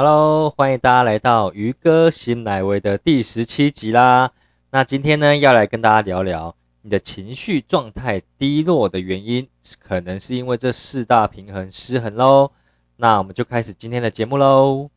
[0.00, 4.30] Hello，欢迎大家来到鱼哥新奶威的第十七集啦。
[4.70, 9.48] 那今天呢，要来跟大家聊聊你的情绪状态低落的原因，
[9.80, 12.52] 可能是因为这四大平衡失衡喽。
[12.98, 14.88] 那我们就开始今天的节目喽。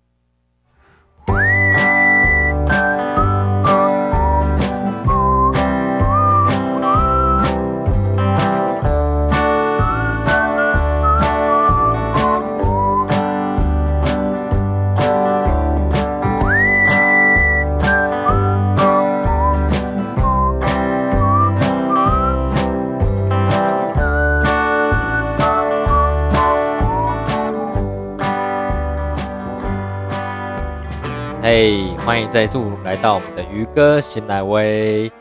[31.53, 35.11] 嘿，欢迎再次来到我们的鱼哥新来威。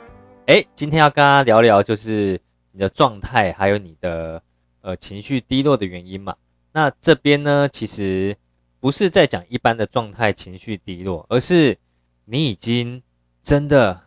[0.46, 2.40] 哎，今天要跟大家聊聊，就是
[2.70, 4.40] 你的状态，还有你的
[4.80, 6.36] 呃情绪低落的原因嘛。
[6.70, 8.36] 那这边呢，其实
[8.78, 11.76] 不是在讲一般的状态情绪低落，而是
[12.26, 13.02] 你已经
[13.42, 14.00] 真的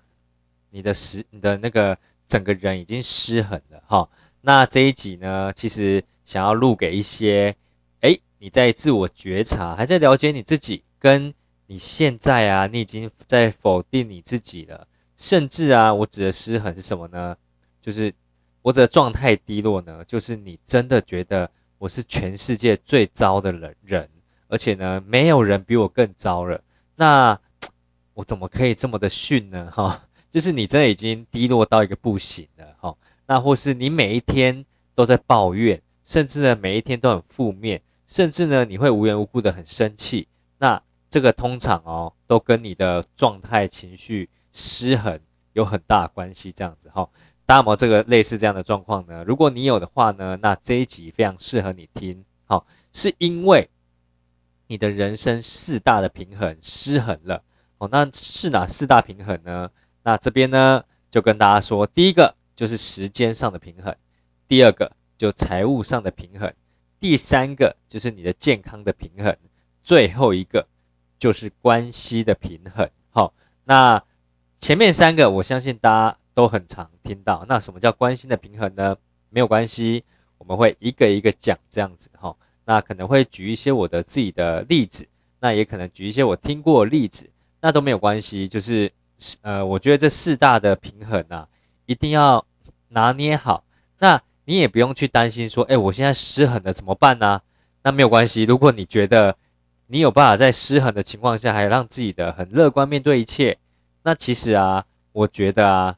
[0.69, 4.09] 你的失你的那个整个人已经失衡了哈。
[4.39, 7.53] 那这一集呢，其实想要录给一些
[7.99, 11.33] 哎你在自我觉察，还在了解你自己跟。
[11.65, 17.35] 你现在啊，你已经在否定你自己了，甚至啊，我指的失衡是什么呢？
[17.81, 18.13] 就是
[18.61, 24.09] 我的状态低落呢，就是你真的觉得我是全世界最糟的人人，
[24.49, 26.61] 而且呢，没有人比我更糟了。
[26.95, 27.37] 那
[28.13, 29.71] 我怎么可以这么的逊呢？
[29.71, 32.95] 哈，就是你真的已经低落到一个不行了，哈。
[33.25, 40.27] 那或是你每一天都在抱怨，甚至呢，每一天都很负面，甚至呢，你会无缘无故的很生气，
[40.57, 40.81] 那。
[41.13, 45.19] 这个通常哦，都跟你的状态、情绪失衡
[45.51, 46.51] 有很大关系。
[46.51, 47.07] 这样子哈，
[47.45, 49.23] 大家有没有这个类似这样的状况呢？
[49.23, 52.25] 如果你有的话呢，那这一集非常适合你听。
[52.45, 53.69] 好，是因为
[54.65, 57.43] 你的人生四大的平衡失衡了。
[57.77, 59.69] 哦，那是哪四大平衡呢？
[60.01, 63.95] 那这边呢，就跟大家说，第一个就是时间上的平衡，
[64.47, 66.51] 第二个就财务上的平衡，
[66.99, 69.37] 第三个就是你的健康的平衡，
[69.83, 70.67] 最后一个。
[71.23, 74.03] 就是关系的平衡，好，那
[74.59, 77.45] 前面三个我相信大家都很常听到。
[77.47, 78.93] 那什么叫关系的平衡呢？
[79.29, 80.03] 没有关系，
[80.37, 82.35] 我们会一个一个讲这样子，哈。
[82.65, 85.07] 那可能会举一些我的自己的例子，
[85.39, 87.29] 那也可能举一些我听过的例子，
[87.61, 88.45] 那都没有关系。
[88.45, 88.91] 就是
[89.43, 91.47] 呃，我觉得这四大的平衡啊，
[91.85, 92.45] 一定要
[92.89, 93.63] 拿捏好。
[93.99, 97.39] 那你也不用去担心说，哎，我现在失衡了怎么办呢？
[97.81, 99.37] 那没有关系，如果你觉得。
[99.93, 103.59] 你有办法在失衡的情况下，还让自己的很乐观面对一切？
[104.01, 105.95] 那其实啊，我觉得啊，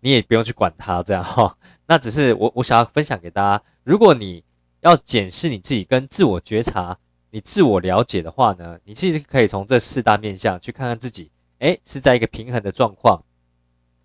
[0.00, 1.56] 你也不用去管它这样哈。
[1.86, 4.42] 那只是我我想要分享给大家，如果你
[4.80, 6.98] 要检视你自己跟自我觉察、
[7.30, 13.22] 你自我了解的话呢，你其实可以从这四大面向去看看自己，诶，是在一个平衡的状况，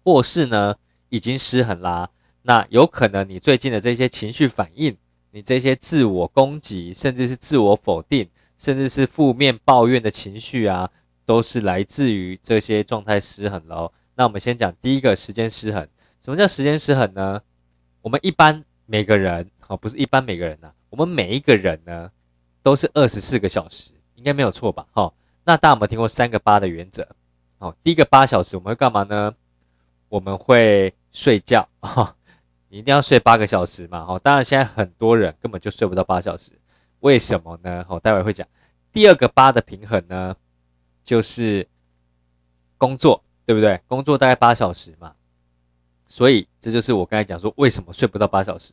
[0.03, 0.75] 或是呢
[1.09, 2.07] 已经失衡啦。
[2.43, 4.95] 那有可能你最近的这些情绪反应，
[5.31, 8.29] 你这些自我攻击，甚至是自我否定。
[8.63, 10.89] 甚至是负面抱怨的情绪啊，
[11.25, 13.91] 都是来自于这些状态失衡喽。
[14.15, 15.85] 那我们先讲第一个时间失衡。
[16.21, 17.41] 什么叫时间失衡呢？
[18.01, 22.09] 我们一般每个人，好，不是一般每个人呐，我们每一个人呢，
[22.61, 24.87] 都是二十四个小时，应该没有错吧？
[24.91, 25.13] 好，
[25.43, 27.05] 那大家有没有听过三个八的原则？
[27.57, 29.33] 好，第一个八小时我们会干嘛呢？
[30.07, 32.15] 我们会睡觉，哈，
[32.69, 34.05] 你一定要睡八个小时嘛。
[34.05, 36.53] 好，当然现在很多人根本就睡不到八小时。
[37.03, 37.85] 为什么呢？
[37.85, 38.47] 好，待会会讲。
[38.93, 40.33] 第二个八的平衡呢，
[41.03, 41.67] 就是
[42.77, 43.77] 工作，对不对？
[43.87, 45.13] 工作大概八小时嘛，
[46.07, 48.71] 所以这就是我刚才讲说为什么睡不到八小时，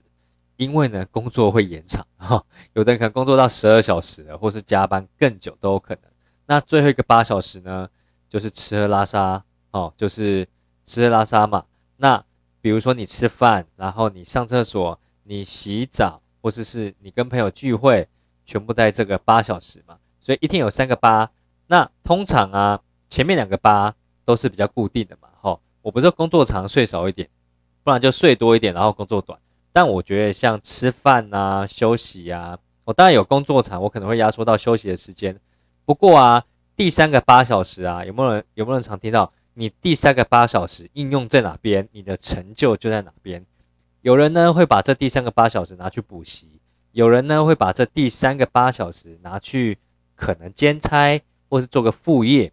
[0.56, 2.40] 因为呢，工作会延长 哈。
[2.74, 6.02] 有的人可能工作到十二小时了，或是加班更久都有可能。
[6.46, 7.88] 那最后一个八小时呢，
[8.28, 10.46] 就是吃喝拉撒哦，就是
[10.84, 11.64] 吃喝拉撒嘛。
[11.96, 12.24] 那
[12.60, 18.08] 比如说你吃饭，然后你上厕所，你洗澡，或者是你跟朋友聚会。
[18.50, 21.30] 全部在这个八小时嘛，所以一天有三个八。
[21.68, 23.94] 那通常啊，前面两个八
[24.24, 25.60] 都是比较固定的嘛，吼。
[25.82, 27.28] 我不是工作长睡少一点，
[27.84, 29.38] 不然就睡多一点，然后工作短。
[29.72, 35.38] 但我觉得像吃饭啊、休息呀，我当然有工作长，我可能会压缩到休息的时间。
[35.84, 36.44] 不过啊，
[36.74, 39.32] 第三个八小时啊，有没有人有没有人常听到？
[39.54, 43.46] 你第三个八小时应用在哪边，你的成就就在哪边。
[44.02, 46.59] 有人呢会把这第三个八小时拿去补习。
[46.92, 49.78] 有人呢会把这第三个八小时拿去
[50.16, 52.52] 可能兼差或是做个副业，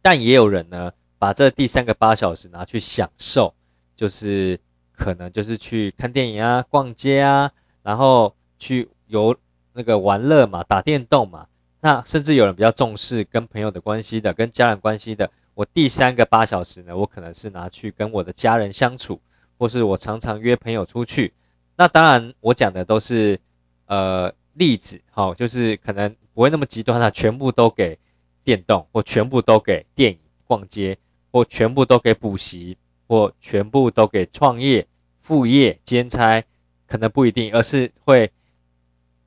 [0.00, 3.54] 但也有人呢把这第三个八小时拿去享受，
[3.94, 4.58] 就是
[4.92, 7.50] 可能就是去看电影啊、逛街啊，
[7.82, 9.36] 然后去游
[9.72, 11.46] 那个玩乐嘛、打电动嘛。
[11.80, 19.20] 那甚至有人比较重视跟朋友的关系的，跟家人关系的，我第三个八小时呢，我可能是拿去跟我的家人相处，
[19.56, 21.32] 或是我常常约朋友出去。
[21.78, 23.40] 那当然，我讲的都是
[23.86, 27.98] 呃例子，好，就是可能不会那么极端的，全部都给
[28.44, 30.98] 电动，或全部都给电影、逛街，
[31.30, 32.76] 或全部都给补习，
[33.06, 34.86] 或全部都给创业、
[35.20, 36.42] 副业、兼差，
[36.86, 38.30] 可能不一定，而是会。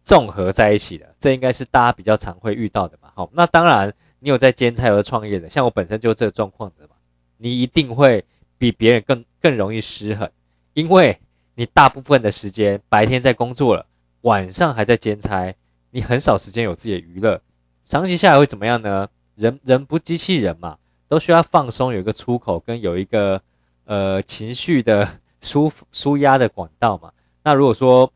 [0.03, 3.11] 综合在一起的，这应该是大家比较常会遇到的嘛。
[3.13, 6.95] 好，那当然，你有在兼差和创业的，像我本身就是这个状况的嘛，
[7.37, 8.25] 你一定会
[8.57, 10.29] 比别人更更容易失衡，
[10.73, 11.15] 因为
[11.55, 13.85] 你大部分的时间白天在工作了，
[14.21, 15.53] 晚上还在兼差，
[15.89, 17.41] 你很少时间有自己的娱乐。
[17.83, 19.07] 长期下来会怎么样呢？
[19.35, 20.77] 人人不机器人嘛，
[21.07, 23.41] 都需要放松，有一个出口跟有一个
[23.85, 27.11] 呃情绪的舒舒压的管道嘛。
[27.43, 28.11] 那如果说，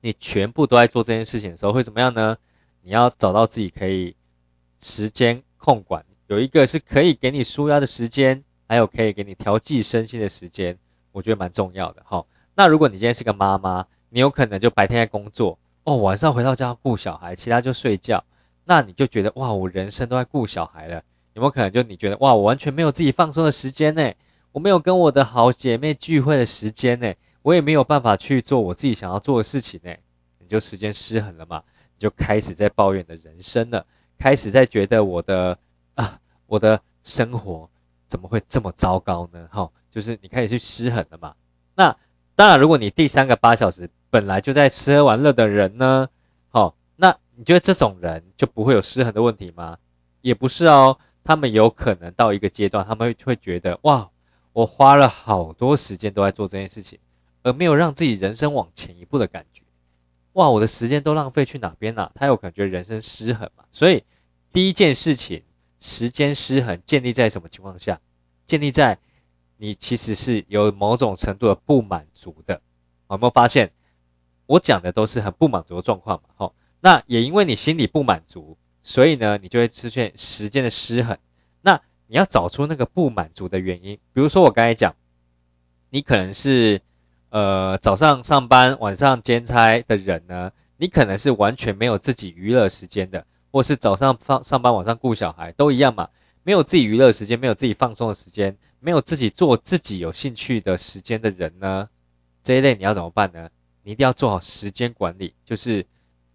[0.00, 2.36] 你全部都在做这件事情的时候会怎么样呢？
[2.82, 4.16] 你要找到自己可以
[4.80, 10.76] 时间控管，有一个是可以给你舒压的时间，还有可以给你调剂身心的时间，
[11.12, 12.24] 我觉得蛮重要的哈。
[12.54, 18.22] 那如果你今天是个妈妈，你有可能就白天在工作哦，晚上回到家顾小孩，其他就睡觉，
[18.64, 21.02] 那你就觉得哇，我人生都在顾小孩了。
[21.34, 24.12] 有没有可能就你觉得哇，我完全没有自己放松的时间呢？
[24.52, 27.10] 我没有跟我的好姐妹聚会的时间呢？
[27.40, 29.90] 我也没有办法去做我自己想要做的事情呢，
[30.38, 31.62] 你就时间失衡了嘛？
[31.96, 33.84] 你就开始在抱怨的人生了，
[34.18, 35.58] 开始在觉得我的
[35.94, 37.68] 啊，我的生活
[38.06, 39.48] 怎么会这么糟糕呢？
[39.50, 41.34] 哈，就是你开始去失衡了嘛？
[41.74, 41.96] 那
[42.42, 46.08] 当然，如果你第三个八小时本来就在吃喝玩乐的人呢，
[46.48, 49.78] 好，那你觉得这种人就不会有失衡的问题吗？
[50.22, 54.10] 也不是哦，他们有可能到一个阶段，他们会会觉得哇，
[54.52, 56.98] 我花了好多时间都在做这件事情。
[57.44, 59.62] 而没有让自己人生往前一步的感觉，
[60.32, 60.50] 哇！
[60.50, 62.10] 我的时间都浪费去哪边了？
[62.12, 63.62] 他有感觉得人生失衡嘛？
[63.70, 64.02] 所以
[64.52, 65.44] 第一件事情，
[65.78, 68.00] 时间失衡建立在什么情况下？
[68.48, 68.98] 建立在
[69.62, 72.60] 你其实是有某种程度的不满足的。
[73.08, 73.70] 有没有发现
[74.46, 76.28] 我讲的都是很不满足的状况嘛？
[76.34, 81.16] 好，那也因为你心里不满足，所以呢，你就会出现时间的失衡。
[81.60, 84.92] 那你要找出那个不满足的原因，比如说我刚才讲，
[85.90, 86.80] 你可能是。
[87.34, 96.06] 呃，早上上班，晚上兼差的人呢，你可能是完全没有自己娱乐时间的，或是早上放上班，晚上顾小孩都一样嘛，
[96.42, 101.88] 没有自己娱乐时间，没有自己放松的时间，没有自己做自己有兴趣的时间的人呢，
[102.42, 103.48] 这一类你要怎么办呢？
[103.82, 105.86] 你一定要做好时间管理，就是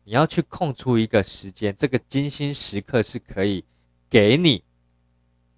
[0.06, 3.64] 你要去空出一个时间，这个精心时刻是可以
[4.10, 4.64] 给你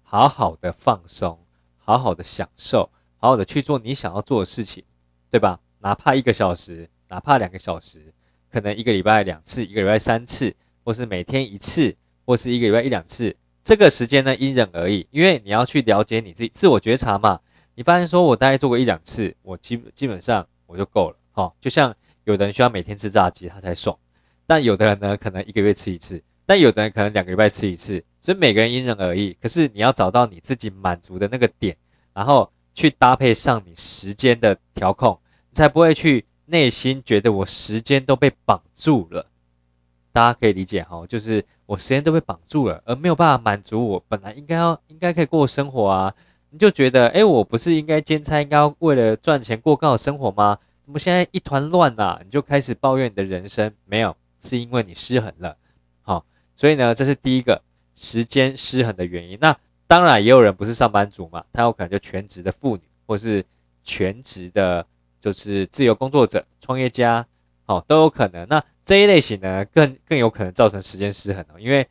[0.02, 1.38] 好好的放松，
[1.78, 4.84] 好好的享受，好好的去做你想要做的事情。
[5.30, 5.60] 对吧？
[5.78, 8.12] 哪怕一个小时，哪怕两个小时，
[8.50, 10.52] 可能一个礼拜两次，一个礼拜三次，
[10.82, 11.96] 或是每天一次，
[12.26, 13.36] 或是一个礼拜一两次，
[13.70, 17.38] 这个时间呢因人而异，因为你要去了解你自己，自我觉察嘛。
[17.76, 21.52] 你发现说我大概做过一两次，我基基本上我就够了，哈。
[21.60, 21.94] 就像
[22.24, 23.96] 有的人需要每天吃炸鸡他才爽，
[24.44, 29.36] 但有的人呢可能一个月吃一次，但有的人可能两个礼拜吃一次，所以每个人因人而异。
[29.40, 31.76] 可是你要找到你自己满足的那个点，
[32.12, 32.50] 然后。
[32.72, 35.18] 去搭配上你时间的调控，
[35.52, 39.26] 才不会去内心觉得我时间都被绑住了。
[40.12, 46.12] 大家可以理解哈，就是我时间都被绑住了，而没有办法满足我本来应该要应该可以过生活啊。
[46.50, 50.58] 你就觉得，哎，我不是应该兼差，应该为了赚钱过更好生活吗？
[50.84, 52.18] 怎么现在一团乱呐？
[52.24, 55.56] 你就开始抱怨你的人生，没有，是因为你失衡了。
[56.02, 57.62] 好，所以呢，这是第一个
[57.94, 59.38] 时间失衡的原因。
[59.40, 59.56] 那。
[59.86, 63.44] 当然，也有人不是上班族嘛，他有可能就全职的妇女，或是
[63.82, 64.86] 全职的，
[65.20, 67.26] 就是自由工作者、创业家，
[67.64, 68.46] 好都有可能。
[68.48, 71.88] 那这一类型呢，更更有可能造成时间失衡哦，因为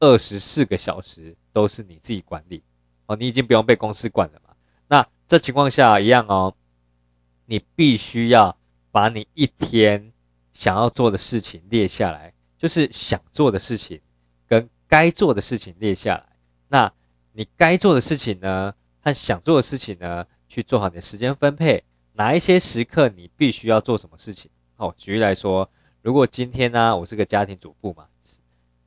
[0.00, 2.60] 二十四个小时都是你自己管理
[3.06, 4.52] 哦，你已经不用被公司管了嘛。
[4.88, 6.52] 那这情况下一样哦，
[7.46, 8.58] 你必须要
[8.90, 10.12] 把你一天
[10.52, 14.00] 想要做的事情列下来，就是想做的事情
[14.48, 16.26] 跟该做的事情列下来，
[16.66, 16.92] 那。
[17.32, 21.84] 你该做的事情呢，和想做的事情呢，去做好你的时间分配。
[22.14, 24.50] 哪一些时刻你必须要做什么事情？
[24.74, 25.70] 好，举例来说，
[26.02, 28.06] 如果今天呢，我是个家庭主妇嘛，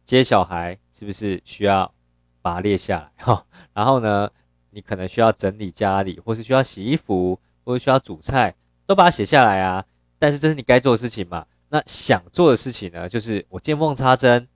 [0.03, 1.93] 接小孩是不是需要
[2.41, 3.12] 把它列下来？
[3.24, 4.29] 哈，然后呢，
[4.72, 8.55] 你可能需要整理家里，或是需要洗衣服，或者需要煮菜，
[8.88, 9.86] 都把它写下来啊。
[10.17, 11.46] 但是这是你该做的事情嘛？
[11.70, 14.48] 那想做的事情呢，就是我见缝插针，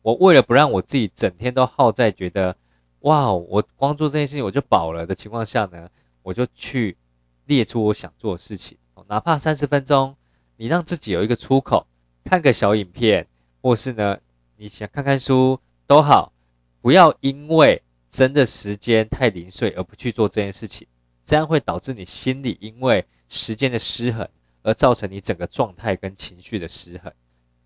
[0.00, 2.56] 我为了不让我自己整天都耗在觉得。
[3.00, 5.88] 哇，我光做这件事情我就饱了的情况下呢，
[6.22, 6.96] 我就去
[7.44, 10.16] 列出我想做的事情，哪怕三十分钟，
[10.56, 11.86] 你让自己有一个出口，
[12.26, 13.24] 看个小影片，
[13.62, 14.18] 或是呢
[14.56, 16.32] 你想看看书都好，
[16.82, 17.80] 不要因为
[18.10, 20.86] 真的时间太零碎而不去做这件事情，
[21.24, 24.28] 这样会导致你心里因为时间的失衡
[24.62, 27.12] 而造成你整个状态跟情绪的失衡。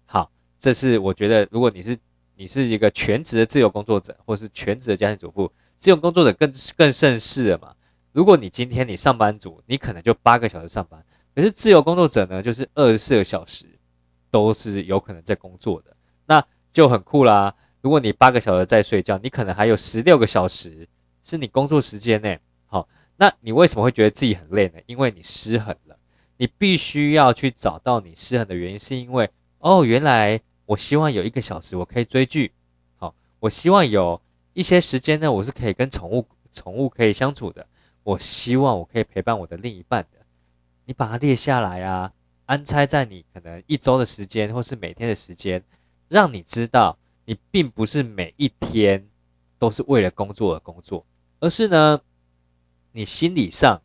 [0.04, 1.96] 好，这是我觉得，如果你是
[2.36, 7.74] 你是一个全职的自由工作者，或是全职的家庭主妇，自由工作者更更甚是了嘛。
[8.12, 11.02] 如果你今天你上班族，你可能就八个小时上班，
[11.34, 13.64] 可是自由工作者呢，就是二十四个小时
[14.30, 15.94] 都是有可能在工作的，
[16.26, 17.54] 那就很酷啦。
[17.80, 20.86] 如果你八个小时在睡觉，你可能还有十六个小时
[21.22, 22.36] 是你工作时间呢。
[22.66, 24.80] 好，那你为什么会觉得自己很累呢？
[24.86, 25.96] 因为你失衡了。
[26.36, 32.52] 你必须要去找到你失衡的原因，是因为哦，原来我希望有一个小时我可以追剧，
[32.96, 34.18] 好，我希望有
[34.54, 37.66] 一些时间呢，我是可以跟宠物宠物可以相处的。
[38.02, 40.18] 我希望我可以陪伴我的另一半的，
[40.86, 42.10] 你把它列下来啊，
[42.50, 45.62] 安插在你可能一周的时间，或是每天的时间，
[46.08, 49.06] 让你知道你并不是每一天
[49.56, 51.06] 都是为了工作而工作，
[51.38, 52.00] 而是呢，
[52.90, 53.80] 你心理上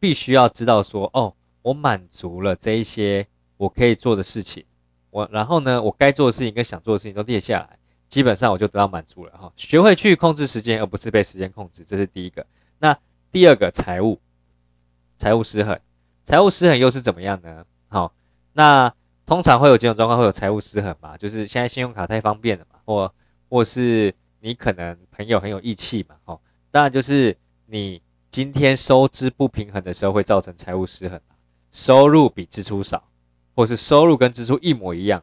[0.00, 4.64] 必须要知道说，哦，我满足了这一些我可以做的事情，
[5.10, 9.52] 我然后呢，我该做的事情跟想做的事情都列下来，基本上我就得到满足了哈。
[9.54, 12.44] 学会去控制时间，而不是被时间控制，这是第一个。
[12.80, 12.98] 那
[13.30, 14.18] 第二个财务，
[15.16, 15.78] 财务失衡，
[16.24, 17.64] 财务失衡又是怎么样呢？
[17.90, 18.10] 好，
[18.54, 18.90] 那
[19.26, 21.16] 通常会有几种状况会有财务失衡嘛？
[21.16, 23.14] 就是现在信用卡太方便了嘛，或
[23.48, 31.20] 或是你可能朋友很有义气嘛，哦，当然就是你今天收支不平衡的时候会造成财务失衡
[31.70, 33.02] 收入比支出少，
[33.54, 35.22] 或是收入跟支出一模一样，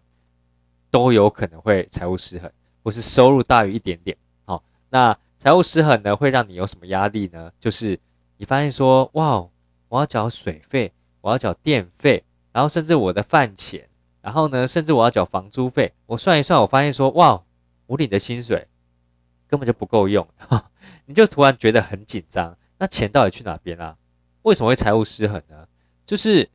[0.91, 2.51] 都有可能会财务失衡，
[2.83, 5.17] 或是收入大于一点点，好，那。
[5.39, 7.51] 财务失衡呢，会让你有什么压力呢？
[7.59, 7.97] 就是
[8.37, 9.37] 你发现说，哇，
[9.87, 12.21] 我要缴水费，我要缴电费，
[12.57, 13.87] 然后甚至我的饭钱，
[14.19, 15.93] 然后呢，甚至我要缴房租费。
[16.07, 17.39] 我算一算，我发现说，哇，
[17.85, 18.67] 我领的薪水
[19.47, 20.27] 根本就不够用，
[21.05, 22.57] 你就突然觉得很紧张。
[22.79, 23.95] 那钱到底去哪边啊？
[24.41, 25.67] 为什么会财务失衡呢？
[26.03, 26.49] 就是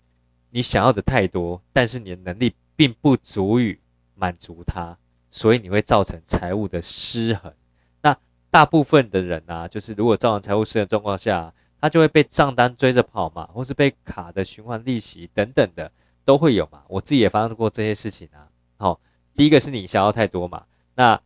[0.50, 3.78] 你想要的太多，但是你的能力并不足以
[4.16, 4.99] 满足它，
[5.30, 7.54] 所以你会造成财务的失衡。
[8.00, 8.18] 那
[8.50, 15.91] 大部分的人啊，就是如果造成财务失衡状况下，他就会被账单追着跑嘛，或是被卡的循环利息等等的
[16.25, 16.85] 都会有嘛。
[16.87, 18.47] 我自己也发生过这些事情啊。
[18.77, 19.01] 好，
[19.35, 20.62] 第一个是你想要太多嘛，
[20.95, 21.21] 那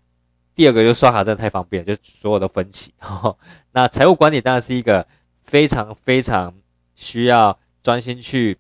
[0.55, 2.95] 第二个就刷卡真的太方便，就所有的分期。
[3.73, 5.07] 那财务管理当然是一个
[5.45, 6.55] 非常非常
[6.95, 8.57] 需要专心去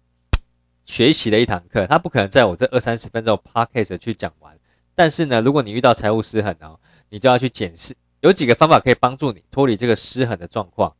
[0.85, 4.55] 学习的一堂课，它不可能在我这二三十分钟 podcast 去讲完。
[4.95, 7.97] 但是呢，如果你遇到财务失衡哦，你就要去检视。
[8.21, 10.95] 有几个方法可以帮助你脱离这个失衡的状况。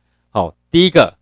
[0.77, 1.17] 第一个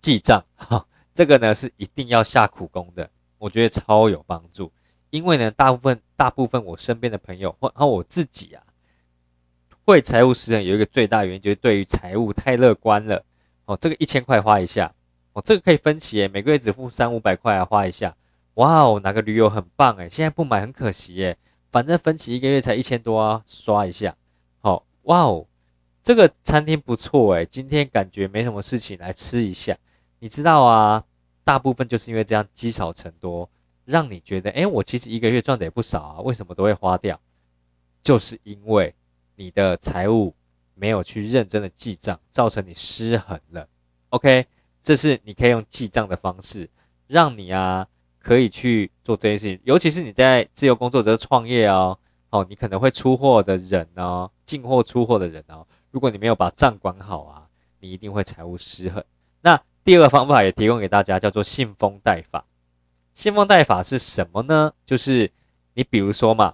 [0.00, 0.84] 记账，哈，
[1.14, 3.08] 这个呢是一定要下苦功的，
[3.38, 4.72] 我觉得超有帮助。
[5.10, 8.60] 因为呢，大部分大部分我身边的朋友或我自己啊，
[9.84, 13.24] 会财务失衡有一个最大原因就是对于财务太乐观了。
[13.66, 14.92] 哦，这个一千块花一下，
[15.34, 18.16] 哦，这个可以分期诶，每个月只付三五百块啊，花一下。
[18.54, 21.38] 哇哦，哪个旅游很棒诶，现在不买很可惜耶，
[21.70, 24.16] 反正分期一个月才一千多啊，刷一下。
[24.60, 25.46] 好哇哦，
[26.06, 29.76] 这个餐厅不错诶，今天感觉没什么事情，来吃一下。
[30.20, 31.02] 你知道啊，
[31.42, 33.50] 大部分就是因为这样积少成多，
[33.84, 37.20] 让你觉得，诶，我其实一个月赚的也不少啊，为什么都会花掉？
[38.04, 38.94] 就是因为
[39.34, 40.32] 你的财务
[40.76, 43.66] 没有去认真的记账，造成你失衡了。
[44.10, 44.46] OK，
[44.80, 46.70] 这是你可以用记账的方式，
[47.08, 47.84] 让你啊
[48.20, 51.98] 可以去做这件事情，尤其是你在自由工作者创业哦。
[52.30, 57.48] 哦，你可能会出货的人呢，进货出货的人哦，如果你没有把账管好啊，
[57.80, 59.02] 你一定会财务失衡。
[59.40, 62.44] 那第二个方法也提供给大家，叫做信封贷法。
[63.14, 64.74] 信封贷法是什么呢？
[64.84, 65.32] 就是
[65.72, 66.52] 你比如说嘛，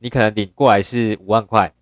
[0.00, 1.72] 你可能领过来是五万块，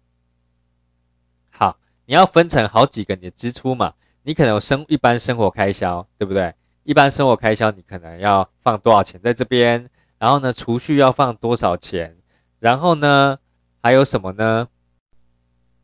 [1.51, 1.77] 好，
[2.07, 6.55] 你要分成好几个你的支出嘛，你可能有生一般生活开销，对不对？
[6.85, 12.17] 一般生活开销你可能要放多少钱在这边，然后呢，储蓄要放多少钱？
[12.61, 13.37] 然后呢，
[13.83, 14.69] 还有什么呢？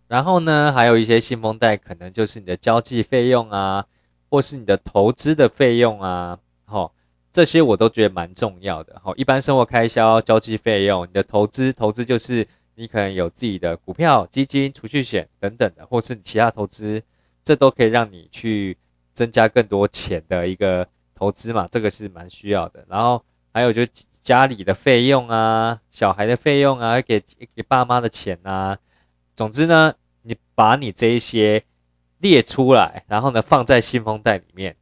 [0.09, 3.85] 然后呢，还有一些信封袋，可能就是你的交际费用啊，
[4.31, 6.93] 或是你的投资的费用啊，好，
[7.33, 9.01] 这些我都觉得蛮重要的。
[9.03, 17.03] 好，一般生活开销、交际费用，你的投资，投资就是你可能有自己的股票、基金、储蓄险等等的，或是其他投资，
[17.45, 18.77] 这都可以让你去
[19.13, 22.85] 增加更多钱的一个投资嘛，这个是蛮需要的。
[22.89, 23.23] 然后
[23.53, 23.87] 还有就。
[24.27, 27.23] 家里的费用啊，小孩的费用啊，给
[27.55, 28.77] 给爸妈的钱啊，
[29.37, 31.63] 总之呢，你把你这一些
[32.19, 34.75] 列出来，然后呢放在信封袋里面，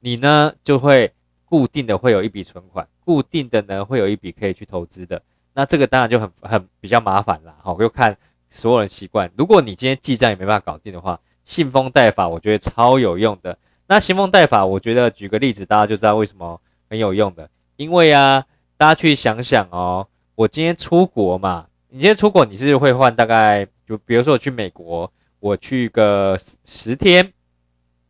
[0.00, 1.12] 你呢就会
[1.44, 5.22] 固定的会有一笔存款，固定的呢会有一笔可以去投资的。
[5.52, 8.16] 那这个当然就很很比较麻烦了，好，又看
[8.48, 9.30] 所有人习惯。
[9.36, 13.56] 如果你今天记账也没办法搞定的话，信封袋法我觉得超有用的。
[13.86, 17.48] 那信封袋法，我觉得举个例子，大家就知道为什么很有用的。
[17.76, 18.44] 因为啊，
[18.76, 21.66] 大家去想想哦，我今天出国嘛，
[21.96, 25.10] 你今天出国你是会换大概，就比如说我去美国，
[25.40, 27.32] 我去个十天，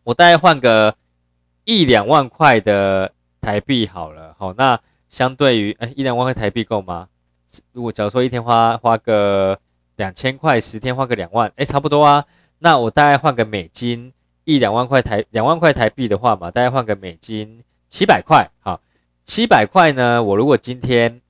[0.02, 0.92] 我大概换个
[1.62, 4.76] 一两万块的台币好了，好，那
[5.08, 7.06] 相对于哎一两万块台币够吗？
[7.70, 9.56] 如果假如说一天花花个
[9.94, 12.24] 两千块，十天花个两万，哎，差不多啊。
[12.58, 14.12] 那我大概换个美金
[14.42, 18.80] 一两万块台两万块台币的话嘛，大概换个美金七百块，好，
[19.24, 21.20] 七百块呢，我如果今天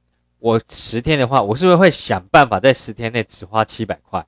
[0.46, 4.24] 我十天的话，我是不是会想办法在十天内只花七百块，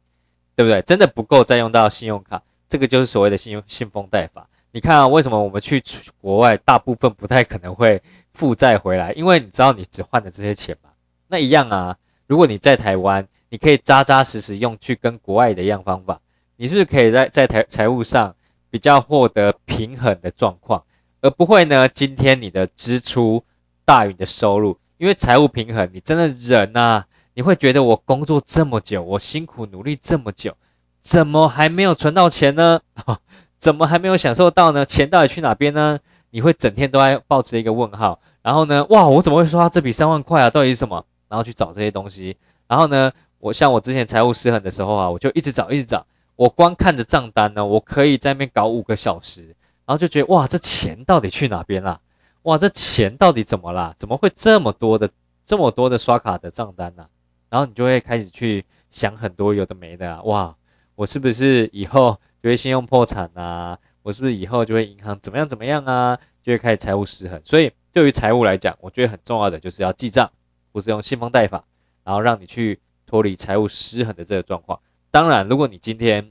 [0.56, 0.82] 对不对？
[0.82, 4.44] 真的不够再用到信用卡，这个就是所谓的信用信封贷法。
[4.72, 5.80] 你看啊，为什么我们去
[6.20, 9.12] 国外大部分不太可能会负债回来？
[9.12, 10.90] 因为你知道你只换的这些钱嘛。
[11.28, 11.96] 那一样啊，
[12.26, 16.20] 如果你在台湾，你可以扎扎实实用去跟国外的一样方法，
[16.56, 18.34] 你是不是可以在在台财务上
[18.70, 20.82] 比较获得平衡的状况，
[21.20, 21.88] 而不会呢？
[21.88, 23.44] 今天你的支出
[23.84, 30.54] 大于你的收入，因为财务平衡，你真的忍呐，你会觉得我工作这么久，我辛苦努力这么久，
[31.00, 32.80] 怎么还没有存到钱呢？
[33.58, 34.84] 怎么还没有享受到呢？
[34.84, 35.98] 钱到底去哪边呢？
[36.30, 40.50] 你会整天都在抱持一个问号，然后呢，哇，我怎么会说这笔三万块啊？
[40.50, 41.04] 到底是什么？
[41.28, 42.36] 然后去找这些东西，
[42.66, 46.04] 然后呢，我像我之前财务失衡的时候啊，我就一直找，一直找。
[46.36, 49.42] 我光看着账单呢，我可以在那边搞五个小时，
[49.86, 52.00] 然后就觉得哇，这钱到底去哪边了？
[52.42, 53.94] 哇，这钱到底怎么啦？
[53.98, 55.08] 怎么会这么多的
[55.44, 57.06] 这么多的刷卡的账单呢？
[57.50, 60.56] 然后你就会开始去想很多有的没的啊，哇，
[60.94, 63.78] 我是不是以后就会信用破产啊？
[64.02, 66.18] 我是不是以后就会银行怎么样怎么样啊？
[66.42, 67.40] 就会开始财务失衡。
[67.44, 70.30] 所以对于财务来讲，我觉得很重要的就是要记账。
[70.70, 71.64] 不是用信封贷法，
[72.04, 74.78] 然后让你去脱离财务失衡的这个状况。
[75.10, 76.30] 当然，如果你今天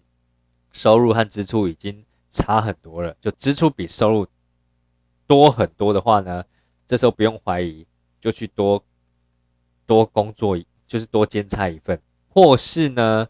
[0.72, 4.26] 收入和支出已经差很多了，就支出比收入
[5.28, 6.44] 多很多的话呢，
[6.88, 7.86] 这时候不用怀疑，
[8.20, 8.84] 就去多
[9.86, 13.28] 多工作，就是多兼差一份，或是呢，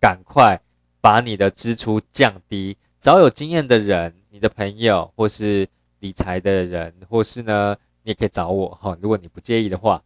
[0.00, 0.58] 赶快
[1.00, 2.76] 把你的支出降低。
[3.00, 5.68] 找有经验的人，你的朋友，或是
[6.00, 8.96] 理财的人，或是呢，你也可以找我哈。
[9.00, 10.02] 如果你不介意的话。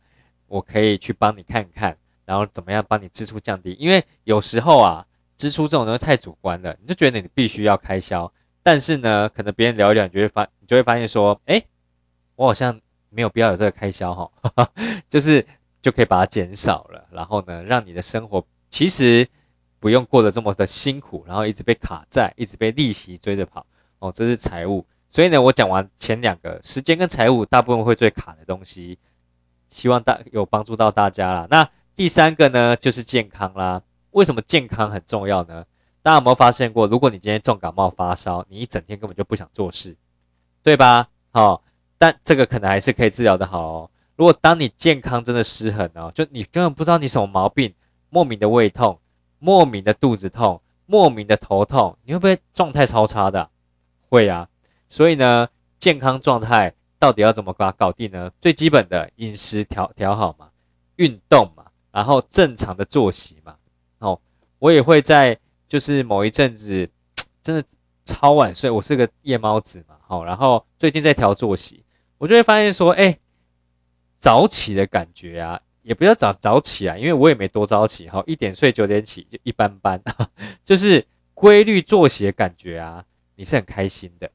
[0.51, 3.77] 我可以去帮你看看，然后怎么样帮你支出降低？
[3.79, 8.33] 因为有时候啊，支出这种东西太主观了，你就觉得你必须要开销，
[8.69, 11.65] 但是呢，可能别人聊一聊，你就会发，你就会发现说，哎，
[12.37, 12.79] 我好像
[13.09, 14.31] 没有必要有这个开销哈，
[15.09, 15.43] 就是
[15.81, 19.27] 就可以把它减少了，然后呢，让你的生活其实
[19.81, 23.65] 不用过得这么的辛苦，然后一直被卡债，一直被利息追着跑
[24.01, 24.85] 哦，这是财务。
[25.09, 28.99] 所以呢，我讲完前两个时间跟财务，大部分会最卡的东西。
[29.71, 31.47] 希望大有帮助到大家啦。
[31.49, 33.81] 那第三个呢，就是健康啦。
[34.11, 35.65] 为什么健康很重要呢？
[36.09, 36.87] 大家有没有发现过？
[36.87, 39.95] 如果你今天重感冒发烧，你一整天根本就不想做事，
[40.63, 41.07] 对吧？
[41.33, 41.63] 好，
[41.99, 43.91] 但这个可能还是可以治疗的好哦。
[44.17, 47.75] 如果当你健康真的失衡哦，就你根本不知道你什么毛病，
[48.09, 48.99] 莫名的胃痛，
[49.39, 53.51] 莫名的肚子痛，莫名的头痛，你会不会状态超差的？
[54.09, 54.49] 会啊。
[54.89, 55.47] 所以呢，
[55.79, 56.73] 健康状态。
[56.99, 58.31] 到底要怎么把它搞定呢？
[58.41, 60.49] 最基本的饮食调调好嘛，
[60.97, 63.55] 运动嘛，然后正常的作息嘛。
[63.99, 64.19] 哦，
[64.59, 66.89] 我也会在就是某一阵子
[67.43, 67.63] 真的
[68.05, 69.97] 超晚睡，我是个夜猫子嘛。
[70.01, 71.85] 好，然后最近在调作息，
[72.17, 73.19] 我就会发现说，哎，
[74.19, 78.09] 早起的感觉啊，也不要早早起啊，因为我也没多早起。
[78.09, 80.03] 好，一点睡九点起就一般般，
[80.65, 83.05] 就是规律作息的感觉啊，
[83.37, 84.31] 你是很开心的。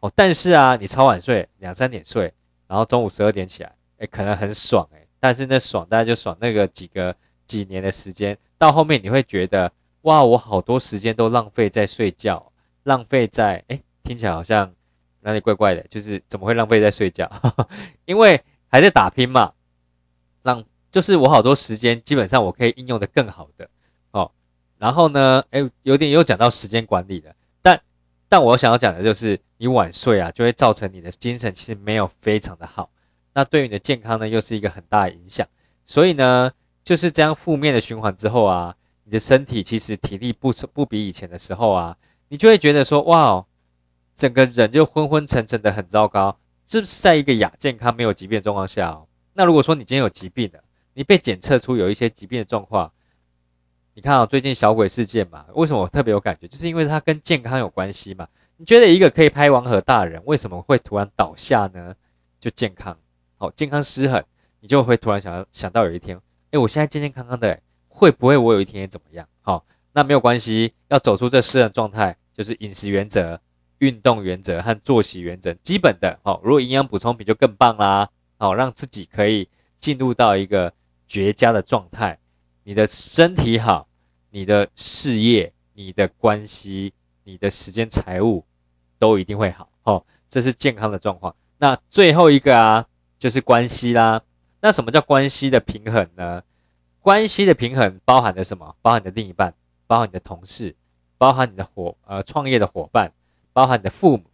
[0.00, 2.32] 哦，但是啊，你超晚睡，两三点睡，
[2.66, 7.14] 然后中午十二点起来，哎，可能很爽哎，但是那爽大家就爽那个几个
[7.46, 9.70] 几年的时间，到后面你会觉得，
[10.02, 12.52] 哇，我好多时间都浪费在睡觉，
[12.84, 14.72] 浪费在，哎，听起来好像
[15.20, 17.30] 哪里怪怪的，就是怎么会浪费在睡觉？
[18.04, 19.52] 因为还在打拼嘛，
[20.42, 23.68] 让就是我好多时间基本上我可以应用的更好的，
[24.10, 24.30] 哦，
[24.78, 27.32] 然后呢，哎，有点又讲到时间管理了。
[28.28, 32.88] 但我想要讲的就是，你晚睡啊，就会造成你的精神其实没有非常的好，
[33.34, 35.46] 那对于你的健康呢，又是一个很大的影响。
[35.84, 36.50] 所以呢，
[36.82, 38.74] 就是这样负面的循环之后啊，
[39.12, 41.94] 你的身体其实体力不不比以前的时候啊，
[42.28, 43.44] 你就会觉得说，哇，
[44.16, 46.34] 整个人就昏昏沉沉的很糟糕。
[46.66, 49.06] 这是在一个亚健康、没有疾病状况下哦。
[49.34, 52.90] 那如果说你今天有疾病的，你被检测出有一些疾病的状况。
[53.92, 56.48] 你看啊，最近小鬼事件嘛，为什么我特别有感觉？
[56.48, 58.26] 就是因为它跟健康有关系嘛。
[58.56, 61.94] 你觉得一个可以拍王和大人，为什么会突然倒下呢？
[62.40, 62.96] 就健康，
[63.36, 64.24] 好，健康失衡，
[64.60, 66.18] 你就会突然想要想到有一天，
[66.52, 67.60] 哎，我现在健健康康的，
[67.94, 69.28] 会不会我有一天也怎么样？
[69.42, 73.38] 好，那没有关系，要走出这失衡状态，就是饮食原则、
[73.78, 76.18] 运动原则和作息原则，基本的。
[76.24, 78.08] 好，如果营养补充品就更棒啦。
[78.38, 79.46] 好，让自己可以
[79.78, 80.72] 进入到一个
[81.06, 82.18] 绝佳的状态，
[82.64, 83.86] 你的身体好，
[84.30, 86.92] 你的事业、你的关系、
[87.24, 88.44] 你的时间、财务
[88.98, 89.68] 都一定会好。
[89.84, 91.36] 哦，这是健康的状况。
[91.58, 92.86] 那最后一个啊，
[93.18, 94.22] 就是关系啦。
[94.60, 96.42] 那什么叫关系的平衡呢？
[97.02, 98.76] 关系的平衡包含的什么？
[98.80, 99.52] 包含你的另一半，
[99.88, 100.74] 包含你的同事，
[101.18, 103.12] 包含你的伙呃创业的伙伴，
[103.52, 104.24] 包含你的父母，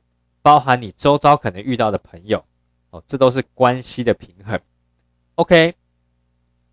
[0.42, 2.44] 包含你周遭可能遇到的朋友。
[2.90, 4.60] 哦，这都是关系的平衡。
[5.36, 5.74] OK，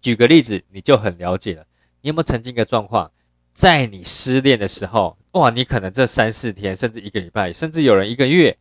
[0.01, 1.65] 举个例子，你就很了解了。
[2.01, 3.11] 你有没有曾经一个状况，
[3.53, 8.57] 在你失恋的时候，哇，你可能这三四天，甚至一个礼拜，甚至有人一个月，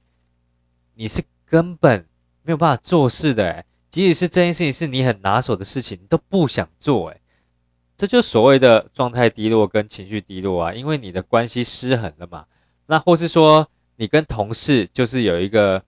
[0.95, 2.07] 你是根本
[2.43, 3.45] 没有办法做事的。
[3.45, 7.11] 诶即使是这件事情是你很拿手的事情，你都不想做。
[7.11, 7.21] 诶
[7.97, 12.45] 这就所谓的状态低落跟情绪低落啊，因为你的关系失衡了嘛。
[12.87, 15.83] 那或是说，你跟同事就是有一个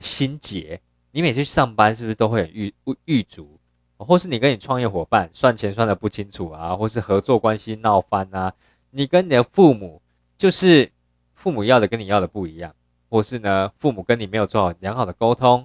[0.00, 0.80] 心结。
[1.12, 3.60] 你每次去上班是不是都会很郁郁足，
[3.98, 8.52] 或是你跟你创业伙伴算钱算的不清楚啊，或是合作关系闹翻啊？
[8.90, 10.02] 你跟你的父母
[10.36, 10.90] 就是
[11.34, 12.74] 父母要的跟你要的不一样，
[13.08, 15.64] 或是呢父母跟你没有做好良好的沟通，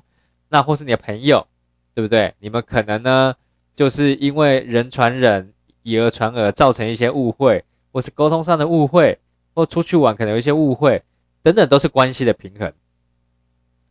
[0.50, 1.48] 那或是你的朋友，
[1.96, 2.36] 对不对？
[2.40, 3.34] 你们可能呢
[3.76, 5.54] 就是因为人传人，
[5.90, 9.20] 以讹传讹，造成一些误会，或是沟通上的误会，
[9.54, 11.04] 或出去玩可能有一些误会
[11.42, 12.72] 等等，都是关系的平衡。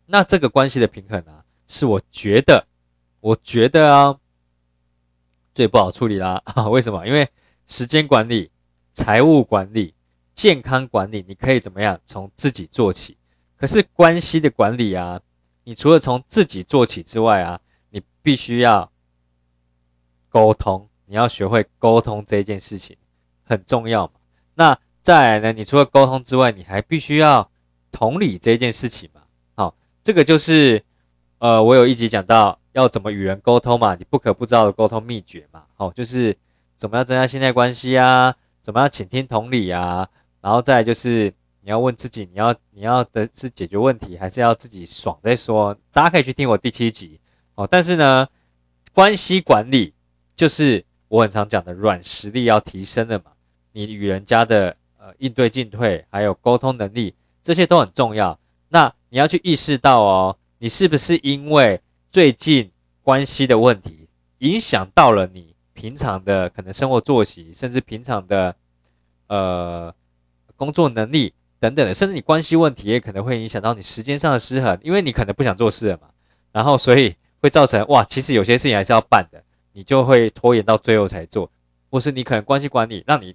[0.07, 1.45] 那这个关系的平衡啊？
[1.67, 2.67] 是我觉得，
[3.21, 4.19] 我觉得啊，
[5.55, 6.43] 最不好处理啦。
[6.71, 7.07] 为什么？
[7.07, 7.29] 因为
[7.67, 8.51] 时间管理、
[8.95, 9.93] 财务管理、
[10.35, 13.19] 健康管理，你可以怎么样从自己做起。
[13.55, 15.21] 可是关系的管理啊，
[15.65, 18.91] 你除了从自己做起之外啊，你必须要
[20.31, 22.97] 沟通，你要学会沟通这件事情
[23.43, 24.13] 很重要嘛。
[24.55, 25.53] 那再来呢？
[25.53, 27.51] 你除了沟通之外，你还必须要
[27.91, 29.23] 同理这件事情嘛。
[29.57, 30.83] 好，这个就是。
[31.41, 36.37] 呃，我有一集讲到要怎么与人沟通嘛，你不可不知道的沟通秘诀嘛，好，就是
[36.77, 40.09] 怎么样增加信赖关系啊，怎么样倾听同理啊，
[40.41, 45.73] 然后再就是你要问自己，你要你要的是解决问题，还是要自己爽再说？
[45.93, 47.21] 大家可以去听我第七集，
[47.55, 48.27] 哦，但是呢，
[48.93, 49.95] 关系管理
[50.35, 53.33] 就是我很常讲的软实力要提升的嘛，
[53.73, 58.39] 你与人家的呃应对进退，还有沟通能力，这些都很重要。
[58.69, 60.37] 那你要去意识到哦。
[60.61, 62.69] 你是不是因为最近
[63.01, 68.57] 关系的问题影响到了你平常的可能生活作息，甚至平常的
[69.29, 69.95] 呃
[70.57, 76.09] 工作能力等等的，甚至你关系问题也可能会影响到你时间上的失衡，因为你可能不想做事了嘛，
[76.51, 79.41] 然后所以会造成哇，其实有些事情还是要办的，
[79.79, 81.49] 你就会拖延到最后才做，
[81.89, 83.33] 或是你可能关系管理让你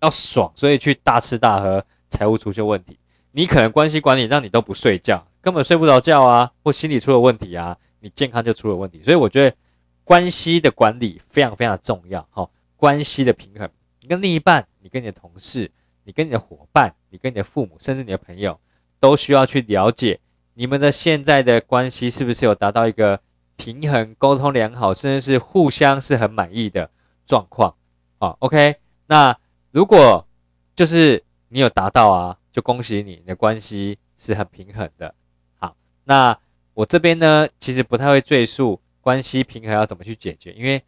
[0.00, 2.96] 要爽，所以去大吃大喝，财务出现问题，
[3.32, 5.26] 你可能关系管理让你都不睡觉。
[5.40, 9.02] 根本睡不着觉啊，或心理出了问题啊，你健康就出了问题。
[9.02, 9.56] 所以我觉得
[10.04, 12.24] 关系的管理非常非常重要。
[12.30, 13.68] 好，关系的平衡，
[14.00, 15.68] 你跟另一半，你跟你的同事，
[16.04, 18.56] 你跟你的伙伴，你跟你的父母，甚至你的朋友，
[19.00, 20.20] 都需要去了解
[20.54, 23.18] 你们的现在的关系是不是有达到一个
[23.60, 26.90] 平衡、沟通良好，甚至是互相是很满意的
[27.26, 27.74] 状况。
[28.16, 29.38] 啊，OK，那
[29.70, 30.26] 如果
[30.74, 35.14] 就是你有达到啊，就恭喜你，你的关系是很平衡的。
[35.58, 36.34] 好那
[36.72, 40.82] 我这边呢，其实不太会赘述关系平衡要怎么去解决，因为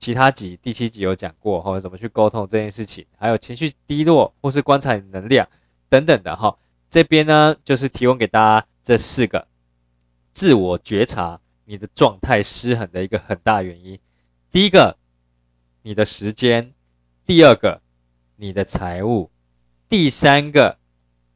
[0.00, 5.48] 其他集第七集有讲过，或者怎么去沟通这件事情，还有情绪低落或是观察能量
[5.88, 6.58] 等等的哈。
[6.90, 9.46] 这边呢，就是提供给大家这四个
[10.32, 13.98] 自我觉察你的状态失衡的一个很大原因。
[14.50, 14.96] 第一个，
[15.82, 16.72] 你的时间；
[17.24, 17.80] 第二个，
[18.36, 19.30] 你的财务；
[19.88, 20.78] 第三个，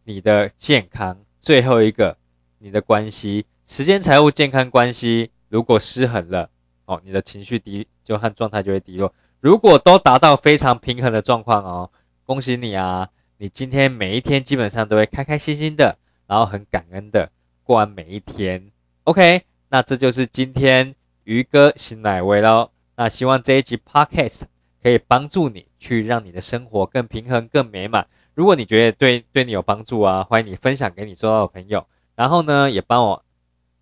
[0.05, 2.19] 你的健康；最后一个。
[2.59, 6.49] 你的关系、时间、财务、健康关系，如果失衡了，
[6.87, 9.13] 哦，你的情绪低就和状态就会低落。
[9.41, 11.91] 如果都达到非常平衡的状况哦，
[12.25, 13.09] 恭喜你啊！
[13.37, 17.31] 你今天每一天基本上都会开开心心的，然后很感恩的
[17.63, 18.73] 过完每一天。
[19.05, 22.71] OK，那这就是今天鱼哥新奶味喽。
[22.97, 24.43] 那希望这一集 Podcast
[24.83, 28.07] 可以帮助你去让你的生活更平衡、更美满。
[28.35, 31.87] 如果你觉得对对你有帮助啊，欢迎你分享给你周到的朋友。
[32.15, 33.25] 然后呢，也帮我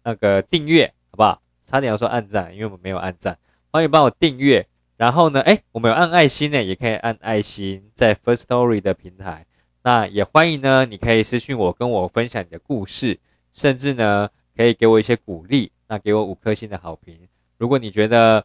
[0.02, 1.40] 那个订阅，好不好？
[1.62, 3.38] 差点要说按赞，因为我们没有按赞。
[3.70, 4.66] 欢迎帮我订阅。
[4.96, 9.44] 然后呢，哎，我们有按爱心呢，也可以按爱心，在 First Story 的平台。
[9.82, 13.18] 那也欢迎呢，你可以私信我，跟我分享你的故事，
[13.52, 17.16] 甚至呢，可以给我一些鼓励，那给我五颗星的好评。
[17.56, 18.44] 如果你觉得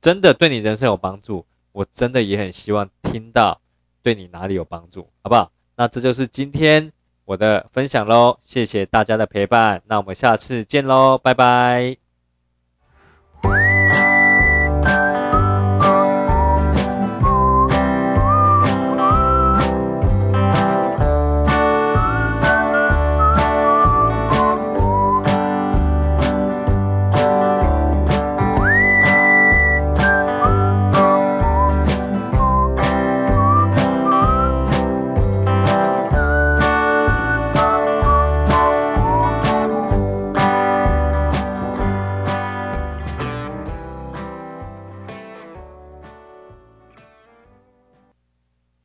[0.00, 3.60] 真的对你人生有帮助，我真的也很希望听到
[4.04, 5.50] 对你哪里有帮助，好不好？
[5.74, 6.92] 那这就是今天
[7.24, 12.05] 我的分享喽，谢谢大家的陪伴，那我们下次见喽，拜拜。